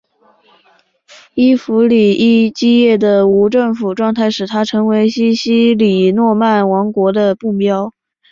[1.35, 7.93] 伊弗里基叶的无政府状态使它成为西西里诺曼王国的目标。